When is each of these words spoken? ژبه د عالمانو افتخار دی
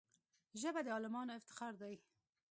ژبه 0.61 0.81
د 0.85 0.87
عالمانو 0.95 1.35
افتخار 1.39 1.73
دی 1.81 1.95